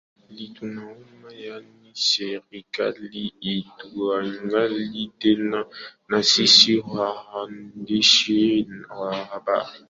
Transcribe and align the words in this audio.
li 0.35 0.45
tunaomba 0.55 1.29
yaani 1.45 1.89
serikali 2.13 3.23
ituangalie 3.53 5.05
tena 5.21 5.59
na 6.09 6.17
sisi 6.31 6.71
waandishi 6.93 8.39
wa 8.99 9.09
habari 9.31 9.79